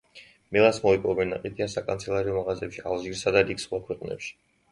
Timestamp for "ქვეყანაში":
3.91-4.35